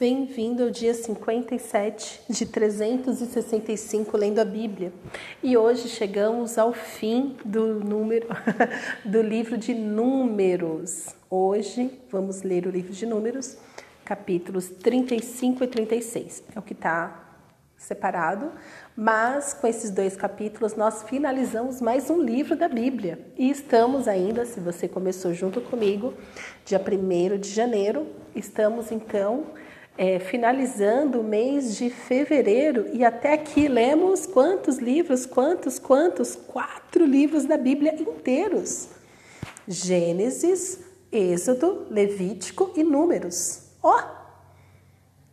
[0.00, 4.92] Bem-vindo ao dia 57 de 365 lendo a Bíblia.
[5.42, 8.28] E hoje chegamos ao fim do número
[9.04, 11.16] do livro de Números.
[11.28, 13.58] Hoje vamos ler o livro de Números,
[14.04, 16.44] capítulos 35 e 36.
[16.54, 17.24] É o que está
[17.76, 18.52] separado,
[18.96, 23.18] mas com esses dois capítulos nós finalizamos mais um livro da Bíblia.
[23.36, 26.14] E estamos ainda, se você começou junto comigo,
[26.64, 28.06] dia 1 de janeiro,
[28.36, 29.46] estamos então
[29.98, 35.26] é, finalizando o mês de fevereiro e até aqui lemos quantos livros?
[35.26, 35.80] Quantos?
[35.80, 36.36] Quantos?
[36.36, 38.90] Quatro livros da Bíblia inteiros:
[39.66, 40.78] Gênesis,
[41.10, 43.72] Êxodo, Levítico e Números.
[43.82, 43.98] Ó!
[43.98, 44.18] Oh!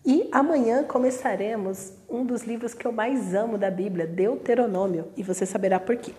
[0.08, 5.48] E amanhã começaremos um dos livros que eu mais amo da Bíblia, Deuteronômio, e você
[5.48, 6.14] saberá por quê.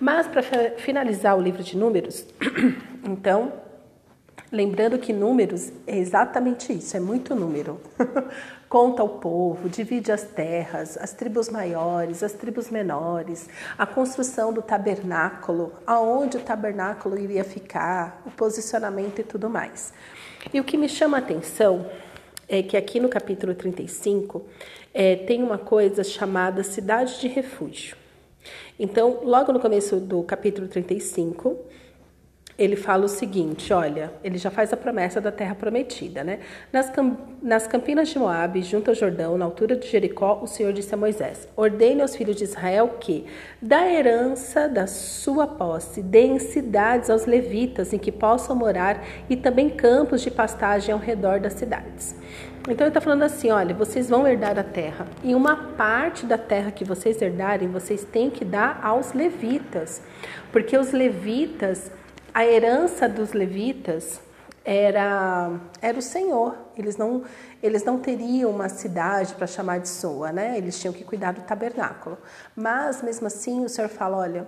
[0.00, 0.42] Mas para
[0.76, 2.26] finalizar o livro de Números,
[3.08, 3.52] então
[4.52, 7.80] Lembrando que números é exatamente isso, é muito número.
[8.68, 14.62] Conta o povo, divide as terras, as tribos maiores, as tribos menores, a construção do
[14.62, 19.92] tabernáculo, aonde o tabernáculo iria ficar, o posicionamento e tudo mais.
[20.54, 21.86] E o que me chama a atenção
[22.48, 24.44] é que aqui no capítulo 35
[24.92, 27.96] é, tem uma coisa chamada cidade de refúgio.
[28.78, 31.56] Então, logo no começo do capítulo 35,
[32.60, 36.40] ele fala o seguinte: olha, ele já faz a promessa da terra prometida, né?
[36.70, 36.92] Nas,
[37.42, 40.96] nas campinas de Moabe, junto ao Jordão, na altura de Jericó, o Senhor disse a
[40.96, 43.24] Moisés: Ordene aos filhos de Israel que,
[43.62, 49.70] da herança da sua posse, deem cidades aos levitas em que possam morar e também
[49.70, 52.14] campos de pastagem ao redor das cidades.
[52.68, 56.36] Então ele está falando assim: olha, vocês vão herdar a terra, e uma parte da
[56.36, 60.02] terra que vocês herdarem, vocês têm que dar aos levitas,
[60.52, 61.90] porque os levitas
[62.32, 64.20] a herança dos levitas
[64.64, 65.50] era,
[65.80, 66.56] era o Senhor.
[66.76, 67.24] Eles não,
[67.62, 70.56] eles não teriam uma cidade para chamar de sua, né?
[70.56, 72.18] Eles tinham que cuidar do tabernáculo.
[72.54, 74.46] Mas, mesmo assim, o Senhor fala: olha,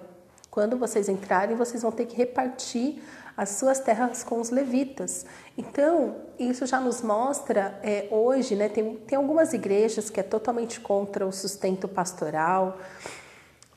[0.51, 3.03] quando vocês entrarem, vocês vão ter que repartir
[3.37, 5.25] as suas terras com os levitas.
[5.57, 8.69] Então, isso já nos mostra é, hoje, né?
[8.69, 12.79] Tem, tem algumas igrejas que é totalmente contra o sustento pastoral,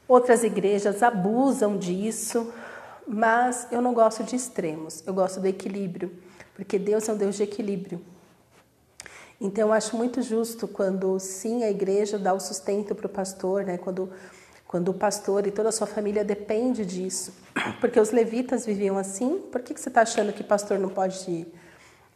[0.07, 2.53] outras igrejas abusam disso,
[3.07, 6.11] mas eu não gosto de extremos, eu gosto do equilíbrio,
[6.55, 8.01] porque Deus é um Deus de equilíbrio.
[9.39, 13.65] Então eu acho muito justo quando sim a igreja dá o sustento para o pastor,
[13.65, 13.77] né?
[13.77, 14.09] Quando
[14.67, 17.33] quando o pastor e toda a sua família depende disso,
[17.79, 19.39] porque os levitas viviam assim.
[19.51, 21.47] Por que, que você está achando que pastor não pode,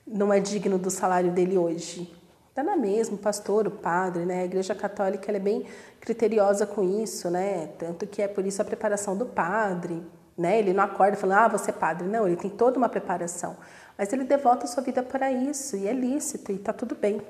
[0.05, 2.13] não é digno do salário dele hoje?
[2.49, 4.41] Está na mesma, o pastor, o padre, né?
[4.41, 5.65] A igreja católica é bem
[6.01, 7.69] criteriosa com isso, né?
[7.77, 10.03] Tanto que é por isso a preparação do padre,
[10.39, 10.59] né?
[10.59, 12.07] Ele não acorda falando, ah, você é padre.
[12.07, 13.57] Não, ele tem toda uma preparação.
[13.97, 17.21] Mas ele devota a sua vida para isso, e é lícito, e está tudo bem.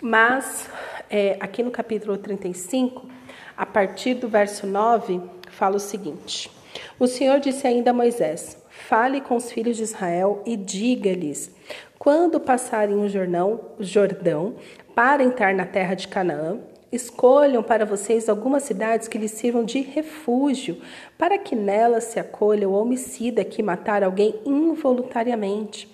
[0.00, 0.68] Mas,
[1.08, 3.08] é, aqui no capítulo 35,
[3.56, 5.20] a partir do verso 9,
[5.50, 6.50] fala o seguinte:
[6.98, 11.50] O Senhor disse ainda a Moisés: Fale com os filhos de Israel e diga-lhes:
[12.00, 14.54] quando passarem o Jordão, Jordão
[14.94, 16.58] para entrar na terra de Canaã,
[16.92, 20.80] Escolham para vocês algumas cidades que lhes sirvam de refúgio,
[21.16, 25.88] para que nelas se acolha o homicida que matar alguém involuntariamente.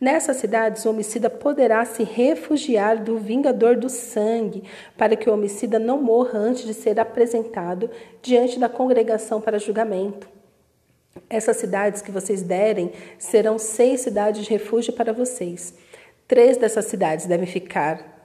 [0.00, 4.64] Nessas cidades, o homicida poderá se refugiar do vingador do sangue,
[4.96, 7.90] para que o homicida não morra antes de ser apresentado
[8.22, 10.28] diante da congregação para julgamento.
[11.28, 15.74] Essas cidades que vocês derem serão seis cidades de refúgio para vocês.
[16.26, 18.19] Três dessas cidades devem ficar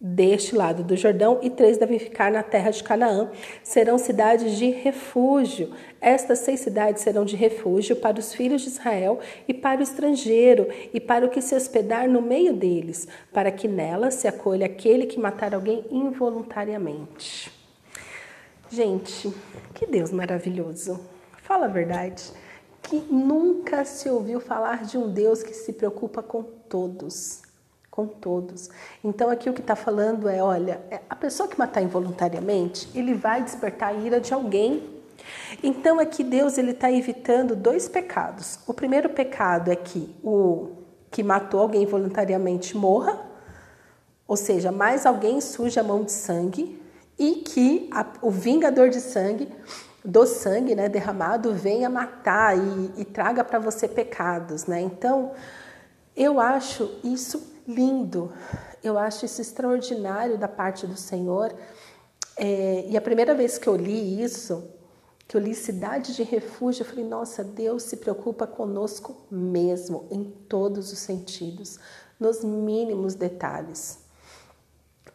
[0.00, 3.30] deste lado do Jordão, e três devem ficar na terra de Canaã.
[3.62, 5.72] Serão cidades de refúgio.
[6.00, 10.68] Estas seis cidades serão de refúgio para os filhos de Israel e para o estrangeiro,
[10.94, 15.04] e para o que se hospedar no meio deles, para que nelas se acolha aquele
[15.04, 17.52] que matar alguém involuntariamente.
[18.70, 19.30] Gente,
[19.74, 20.98] que Deus maravilhoso.
[21.42, 22.22] Fala a verdade.
[22.82, 27.49] Que nunca se ouviu falar de um Deus que se preocupa com todos
[27.90, 28.70] com todos.
[29.02, 33.14] Então aqui o que está falando é, olha, é, a pessoa que matar involuntariamente, ele
[33.14, 35.00] vai despertar a ira de alguém.
[35.62, 38.60] Então aqui Deus ele está evitando dois pecados.
[38.66, 40.70] O primeiro pecado é que o
[41.10, 43.20] que matou alguém voluntariamente morra,
[44.26, 46.80] ou seja, mais alguém suja a mão de sangue
[47.18, 49.48] e que a, o vingador de sangue
[50.04, 54.80] do sangue né, derramado venha matar e, e traga para você pecados, né?
[54.80, 55.32] Então,
[56.16, 58.32] eu acho isso lindo.
[58.82, 61.54] Eu acho isso extraordinário da parte do Senhor.
[62.36, 64.70] É, e a primeira vez que eu li isso,
[65.28, 70.24] que eu li Cidade de Refúgio, eu falei: nossa, Deus se preocupa conosco mesmo, em
[70.24, 71.78] todos os sentidos.
[72.18, 73.99] nos mínimos detalhes.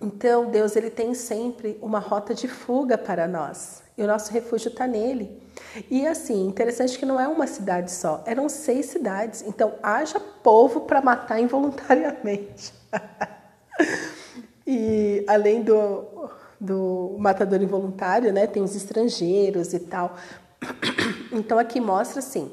[0.01, 3.83] Então, Deus ele tem sempre uma rota de fuga para nós.
[3.97, 5.42] E o nosso refúgio está nele.
[5.89, 9.42] E assim, interessante que não é uma cidade só, eram seis cidades.
[9.47, 12.74] Então, haja povo para matar involuntariamente.
[14.68, 20.15] e além do, do matador involuntário, né, tem os estrangeiros e tal.
[21.31, 22.50] Então, aqui mostra assim: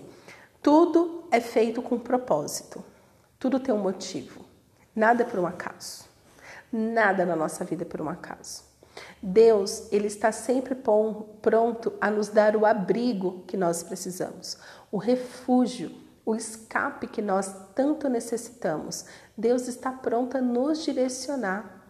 [0.60, 2.82] tudo é feito com propósito,
[3.38, 4.44] tudo tem um motivo,
[4.94, 6.11] nada é por um acaso.
[6.72, 8.64] Nada na nossa vida é por um acaso.
[9.22, 14.56] Deus, ele está sempre pronto a nos dar o abrigo que nós precisamos,
[14.90, 15.90] o refúgio,
[16.24, 19.04] o escape que nós tanto necessitamos.
[19.36, 21.82] Deus está pronto a nos direcionar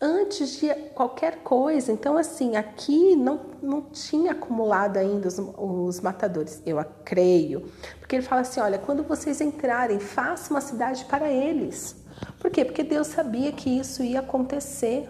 [0.00, 1.92] antes de qualquer coisa.
[1.92, 7.70] Então, assim, aqui não, não tinha acumulado ainda os, os, matadores, eu creio.
[7.98, 11.96] Porque ele fala assim: olha, quando vocês entrarem, faça uma cidade para eles.
[12.38, 12.64] Por quê?
[12.64, 15.08] Porque Deus sabia que isso ia acontecer.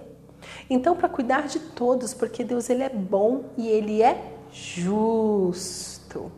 [0.68, 4.20] Então, para cuidar de todos, porque Deus ele é bom e ele é
[4.52, 6.30] justo.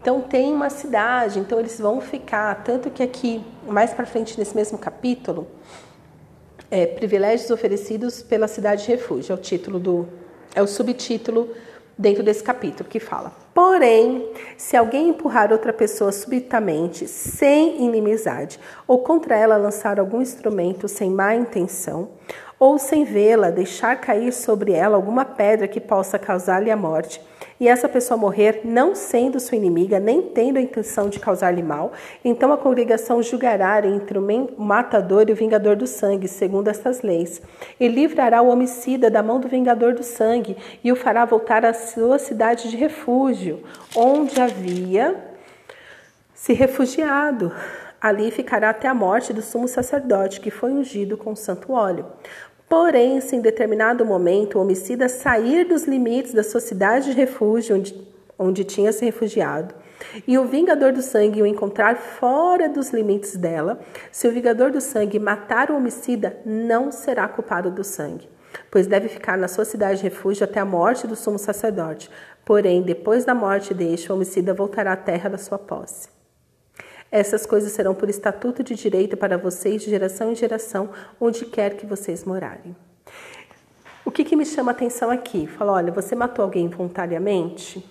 [0.00, 4.56] Então tem uma cidade, então eles vão ficar, tanto que aqui mais para frente nesse
[4.56, 5.46] mesmo capítulo,
[6.70, 10.08] é, privilégios oferecidos pela cidade de refúgio, é o título do
[10.54, 11.54] é o subtítulo
[12.00, 14.26] dentro desse capítulo que fala: Porém,
[14.56, 21.10] se alguém empurrar outra pessoa subitamente, sem inimizade, ou contra ela lançar algum instrumento sem
[21.10, 22.08] má intenção,
[22.60, 27.20] ou sem vê-la deixar cair sobre ela alguma pedra que possa causar-lhe a morte,
[27.58, 31.92] e essa pessoa morrer não sendo sua inimiga, nem tendo a intenção de causar-lhe mal,
[32.22, 37.40] então a congregação julgará entre o matador e o vingador do sangue, segundo estas leis,
[37.78, 41.72] e livrará o homicida da mão do vingador do sangue, e o fará voltar à
[41.72, 43.62] sua cidade de refúgio,
[43.96, 45.16] onde havia
[46.34, 47.52] se refugiado.
[48.00, 52.06] Ali ficará até a morte do sumo sacerdote, que foi ungido com santo óleo.
[52.70, 57.74] Porém, se em determinado momento o homicida sair dos limites da sua cidade de refúgio,
[57.74, 58.08] onde,
[58.38, 59.74] onde tinha se refugiado,
[60.24, 63.80] e o vingador do sangue o encontrar fora dos limites dela,
[64.12, 68.28] se o vingador do sangue matar o homicida, não será culpado do sangue,
[68.70, 72.08] pois deve ficar na sua cidade de refúgio até a morte do sumo sacerdote.
[72.44, 76.19] Porém, depois da morte deste, o homicida voltará à terra da sua posse.
[77.10, 80.90] Essas coisas serão por estatuto de direito para vocês de geração em geração,
[81.20, 82.76] onde quer que vocês morarem.
[84.04, 85.46] O que, que me chama a atenção aqui?
[85.46, 87.84] Fala, olha, você matou alguém voluntariamente?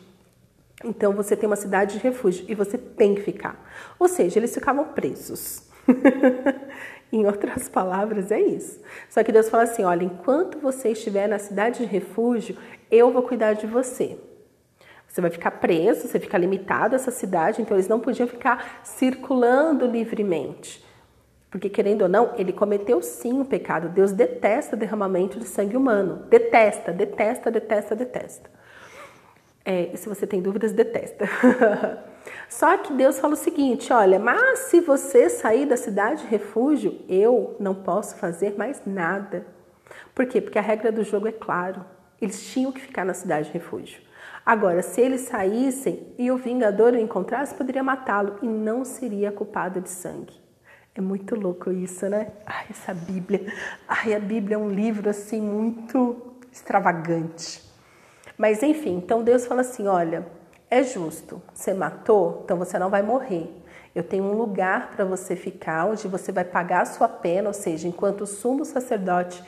[0.84, 3.62] Então você tem uma cidade de refúgio e você tem que ficar.
[4.00, 5.64] Ou seja, eles ficavam presos.
[7.12, 8.80] em outras palavras, é isso.
[9.10, 12.56] Só que Deus fala assim: olha, enquanto você estiver na cidade de refúgio,
[12.90, 14.18] eu vou cuidar de você.
[15.10, 18.80] Você vai ficar preso, você fica limitado a essa cidade, então eles não podiam ficar
[18.84, 20.86] circulando livremente.
[21.50, 23.90] Porque, querendo ou não, ele cometeu sim o pecado.
[23.90, 26.28] Deus detesta derramamento de sangue humano.
[26.30, 28.50] Detesta, detesta, detesta, detesta.
[29.66, 31.28] É, e se você tem dúvidas, detesta.
[32.48, 37.02] Só que Deus fala o seguinte: olha, mas se você sair da cidade de refúgio,
[37.10, 39.44] eu não posso fazer mais nada.
[40.14, 40.40] Por quê?
[40.40, 41.84] Porque a regra do jogo é claro.
[42.22, 44.02] Eles tinham que ficar na cidade de refúgio.
[44.50, 49.80] Agora, se eles saíssem e o vingador o encontrasse, poderia matá-lo e não seria culpado
[49.80, 50.34] de sangue.
[50.96, 52.32] É muito louco isso, né?
[52.48, 53.46] Ai, essa Bíblia.
[53.88, 57.64] Ai, a Bíblia é um livro assim muito extravagante.
[58.36, 60.26] Mas enfim, então Deus fala assim: olha,
[60.68, 63.56] é justo, você matou, então você não vai morrer.
[63.94, 67.54] Eu tenho um lugar para você ficar, onde você vai pagar a sua pena, ou
[67.54, 69.44] seja, enquanto o sumo sacerdote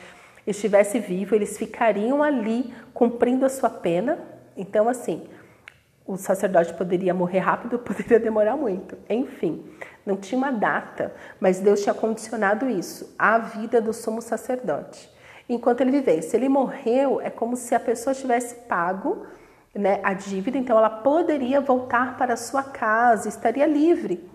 [0.46, 5.26] estivesse vivo, eles ficariam ali cumprindo a sua pena, então, assim,
[6.06, 8.96] o sacerdote poderia morrer rápido, poderia demorar muito.
[9.08, 9.64] Enfim,
[10.04, 15.10] não tinha uma data, mas Deus tinha condicionado isso à vida do sumo sacerdote.
[15.48, 19.26] Enquanto ele vivesse, se ele morreu, é como se a pessoa tivesse pago
[19.74, 24.28] né, a dívida, então ela poderia voltar para sua casa, estaria livre.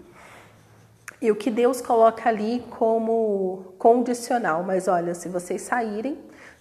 [1.21, 6.17] E o que Deus coloca ali como condicional, mas olha, se vocês saírem,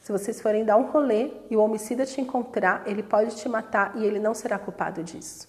[0.06, 3.92] se vocês forem dar um rolê e o homicida te encontrar, ele pode te matar
[3.96, 5.48] e ele não será culpado disso.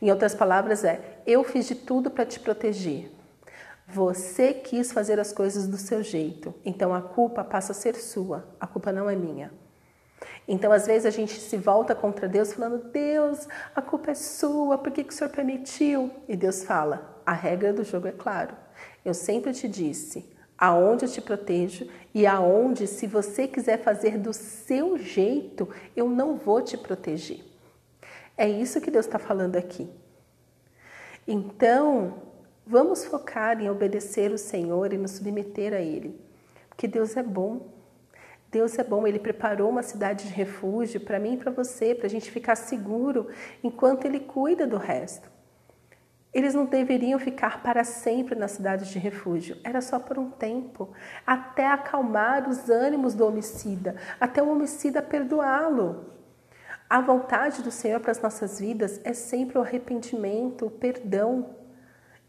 [0.00, 3.12] Em outras palavras, é: eu fiz de tudo para te proteger.
[3.86, 8.44] Você quis fazer as coisas do seu jeito, então a culpa passa a ser sua,
[8.58, 9.52] a culpa não é minha.
[10.48, 14.78] Então, às vezes, a gente se volta contra Deus falando: Deus, a culpa é sua,
[14.78, 16.10] por que, que o Senhor permitiu?
[16.26, 18.56] E Deus fala: a regra do jogo é claro.
[19.04, 20.28] Eu sempre te disse:
[20.62, 26.36] aonde eu te protejo e aonde, se você quiser fazer do seu jeito, eu não
[26.36, 27.40] vou te proteger.
[28.36, 29.88] É isso que Deus está falando aqui.
[31.26, 32.32] Então,
[32.64, 36.18] Vamos focar em obedecer o Senhor e nos submeter a Ele,
[36.68, 37.72] porque Deus é bom.
[38.52, 42.06] Deus é bom, Ele preparou uma cidade de refúgio para mim e para você, para
[42.06, 43.28] a gente ficar seguro
[43.64, 45.31] enquanto Ele cuida do resto.
[46.32, 50.90] Eles não deveriam ficar para sempre na cidade de refúgio, era só por um tempo,
[51.26, 56.06] até acalmar os ânimos do homicida, até o homicida perdoá-lo.
[56.88, 61.56] A vontade do Senhor para as nossas vidas é sempre o arrependimento, o perdão,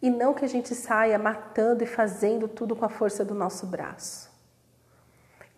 [0.02, 3.66] e não que a gente saia matando e fazendo tudo com a força do nosso
[3.68, 4.34] braço.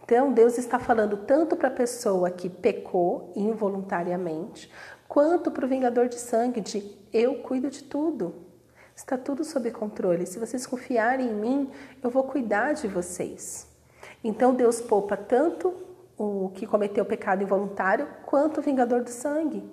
[0.04, 4.72] Então, Deus está falando tanto para a pessoa que pecou involuntariamente,
[5.08, 6.84] quanto para o vingador de sangue de
[7.14, 8.36] eu cuido de tudo.
[8.96, 10.26] Está tudo sob controle.
[10.26, 11.72] Se vocês confiarem em mim,
[12.02, 13.68] eu vou cuidar de vocês.
[14.24, 15.74] Então Deus poupa tanto
[16.18, 19.64] o que cometeu pecado involuntário quanto o vingador do sangue.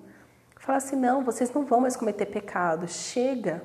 [0.57, 3.61] Fala assim: não, vocês não vão mais cometer pecado, chega.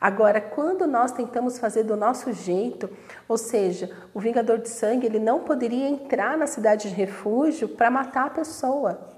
[0.00, 2.90] Agora, quando nós tentamos fazer do nosso jeito,
[3.26, 7.90] ou seja, o vingador de sangue, ele não poderia entrar na cidade de refúgio para
[7.90, 9.15] matar a pessoa.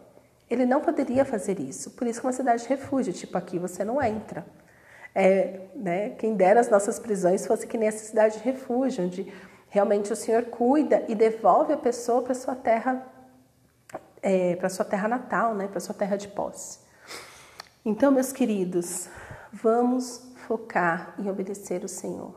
[0.51, 1.91] Ele não poderia fazer isso.
[1.91, 4.47] Por isso que é uma cidade de refúgio, tipo aqui você não entra.
[5.15, 9.33] É, né, quem dera as nossas prisões fosse que nem essa cidade de refúgio, onde
[9.69, 13.07] realmente o Senhor cuida e devolve a pessoa para sua terra,
[14.23, 16.81] é, para sua terra natal, né, para sua terra de posse.
[17.85, 19.09] Então, meus queridos,
[19.53, 22.35] vamos focar em obedecer o Senhor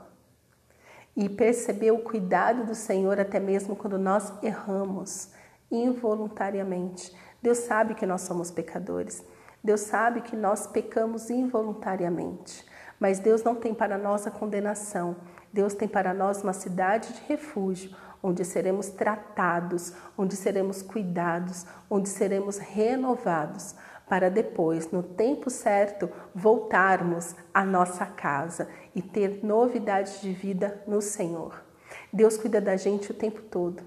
[1.15, 5.29] e perceber o cuidado do Senhor até mesmo quando nós erramos
[5.69, 7.15] involuntariamente.
[7.41, 9.23] Deus sabe que nós somos pecadores.
[9.63, 12.65] Deus sabe que nós pecamos involuntariamente.
[12.99, 15.15] Mas Deus não tem para nós a condenação.
[15.51, 22.09] Deus tem para nós uma cidade de refúgio, onde seremos tratados, onde seremos cuidados, onde
[22.09, 23.75] seremos renovados,
[24.07, 31.01] para depois, no tempo certo, voltarmos à nossa casa e ter novidades de vida no
[31.01, 31.63] Senhor.
[32.11, 33.81] Deus cuida da gente o tempo todo.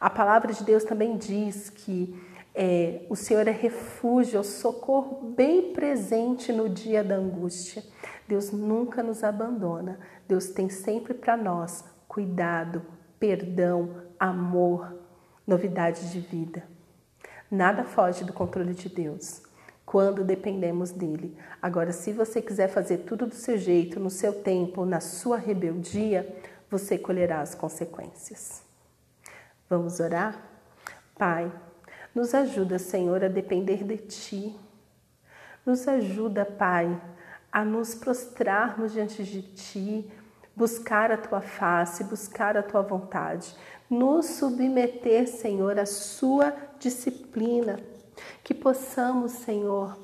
[0.00, 2.14] A palavra de Deus também diz que
[2.60, 7.84] é, o Senhor é refúgio, é socorro bem presente no dia da angústia.
[8.26, 10.00] Deus nunca nos abandona.
[10.26, 12.82] Deus tem sempre para nós cuidado,
[13.20, 14.92] perdão, amor,
[15.46, 16.64] novidades de vida.
[17.48, 19.40] Nada foge do controle de Deus
[19.86, 21.38] quando dependemos dele.
[21.62, 26.36] Agora, se você quiser fazer tudo do seu jeito, no seu tempo, na sua rebeldia,
[26.68, 28.64] você colherá as consequências.
[29.70, 30.44] Vamos orar?
[31.16, 31.52] Pai,
[32.18, 34.58] nos ajuda, Senhor, a depender de Ti.
[35.64, 37.00] Nos ajuda, Pai,
[37.52, 40.10] a nos prostrarmos diante de Ti,
[40.56, 43.54] buscar a Tua face, buscar a Tua vontade,
[43.88, 47.78] nos submeter, Senhor, à Sua disciplina,
[48.42, 49.96] que possamos, Senhor,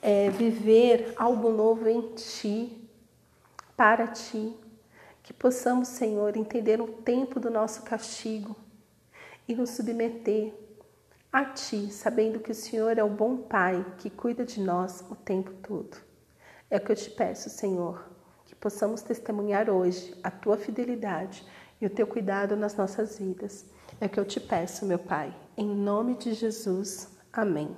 [0.00, 2.88] é, viver algo novo em Ti,
[3.76, 4.56] para Ti,
[5.22, 8.56] que possamos, Senhor, entender o tempo do nosso castigo
[9.46, 10.61] e nos submeter
[11.32, 15.16] a Ti, sabendo que o Senhor é o bom Pai que cuida de nós o
[15.16, 15.96] tempo todo.
[16.70, 18.04] É o que eu te peço, Senhor,
[18.44, 21.42] que possamos testemunhar hoje a Tua fidelidade
[21.80, 23.64] e o Teu cuidado nas nossas vidas.
[23.98, 25.34] É o que eu te peço, meu Pai.
[25.56, 27.08] Em nome de Jesus.
[27.32, 27.74] Amém.